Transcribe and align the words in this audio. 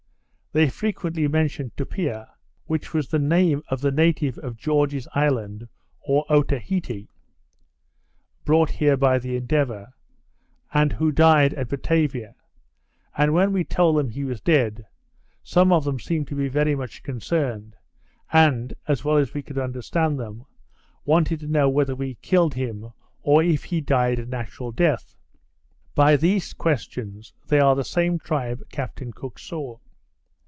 They 0.53 0.67
frequently 0.67 1.29
mentioned 1.29 1.77
Tupia, 1.77 2.29
which 2.65 2.93
was 2.93 3.07
the 3.07 3.19
name 3.19 3.63
of 3.69 3.79
the 3.79 3.89
native 3.89 4.37
of 4.39 4.57
George's 4.57 5.07
Island 5.15 5.69
(or 6.01 6.25
Otaheite), 6.29 7.07
brought 8.43 8.71
here 8.71 8.97
by 8.97 9.17
the 9.17 9.37
Endeavour, 9.37 9.93
and 10.73 10.91
who 10.91 11.09
died 11.09 11.53
at 11.53 11.69
Batavia; 11.69 12.35
and 13.17 13.33
when 13.33 13.53
we 13.53 13.63
told 13.63 13.95
them 13.95 14.09
he 14.09 14.25
was 14.25 14.41
dead, 14.41 14.85
some 15.41 15.71
of 15.71 15.85
them 15.85 16.01
seemed 16.01 16.27
to 16.27 16.35
be 16.35 16.49
very 16.49 16.75
much 16.75 17.01
concerned, 17.01 17.77
and, 18.33 18.73
as 18.89 19.05
well 19.05 19.15
as 19.15 19.33
we 19.33 19.41
could 19.41 19.57
understand 19.57 20.19
them, 20.19 20.43
wanted 21.05 21.39
to 21.39 21.47
know 21.47 21.69
whether 21.69 21.95
we 21.95 22.15
killed 22.15 22.55
him, 22.55 22.91
or 23.21 23.41
if 23.41 23.63
he 23.63 23.79
died 23.79 24.19
a 24.19 24.25
natural 24.25 24.73
death. 24.73 25.15
By 25.95 26.17
these 26.17 26.51
questions, 26.51 27.31
they 27.47 27.61
are 27.61 27.73
the 27.73 27.85
same 27.85 28.19
tribe 28.19 28.67
Captain 28.69 29.13
Cook 29.13 29.39
saw. 29.39 29.77